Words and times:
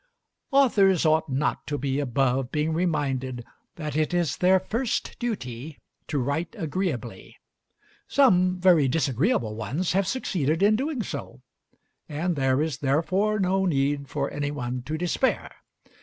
Authors 0.49 1.05
ought 1.05 1.29
not 1.29 1.67
to 1.67 1.77
be 1.77 1.99
above 1.99 2.51
being 2.51 2.73
reminded 2.73 3.45
that 3.75 3.95
it 3.95 4.15
is 4.15 4.35
their 4.37 4.59
first 4.59 5.15
duty 5.19 5.77
to 6.07 6.17
write 6.17 6.55
agreeably; 6.57 7.37
some 8.07 8.57
very 8.59 8.87
disagreeable 8.87 9.53
ones 9.55 9.91
have 9.91 10.07
succeeded 10.07 10.63
in 10.63 10.75
doing 10.75 11.03
so, 11.03 11.43
and 12.09 12.35
there 12.35 12.63
is 12.63 12.79
therefore 12.79 13.37
no 13.37 13.67
need 13.67 14.07
for 14.09 14.31
any 14.33 14.49
one 14.49 14.81
to 14.81 14.97
despair. 14.97 15.53